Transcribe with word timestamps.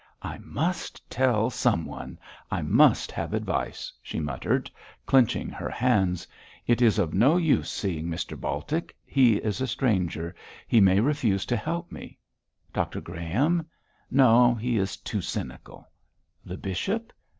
'I 0.23 0.39
must 0.39 1.07
tell 1.11 1.51
someone; 1.51 2.17
I 2.49 2.63
must 2.63 3.11
have 3.11 3.35
advice,' 3.35 3.93
she 4.01 4.19
muttered, 4.19 4.71
clenching 5.05 5.49
her 5.49 5.69
hands. 5.69 6.27
'It 6.65 6.81
is 6.81 6.97
of 6.97 7.13
no 7.13 7.37
use 7.37 7.69
seeing 7.69 8.07
Mr 8.07 8.35
Baltic; 8.35 8.97
he 9.05 9.35
is 9.35 9.61
a 9.61 9.67
stranger; 9.67 10.33
he 10.67 10.81
may 10.81 10.99
refuse 10.99 11.45
to 11.45 11.55
help 11.55 11.91
me. 11.91 12.17
Dr 12.73 12.99
Graham? 12.99 13.67
No! 14.09 14.55
he 14.55 14.77
is 14.79 14.97
too 14.97 15.21
cynical. 15.21 15.87
The 16.43 16.57
bishop?' 16.57 17.13